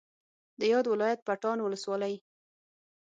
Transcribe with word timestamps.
د 0.59 0.61
یاد 0.73 0.85
ولایت 0.93 1.19
پټان 1.27 1.57
ولسوالۍ 1.61 2.15